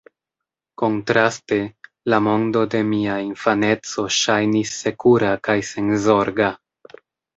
[0.83, 1.59] Kontraste,
[2.13, 6.49] la mondo de mia infaneco ŝajnis sekura kaj senzorga.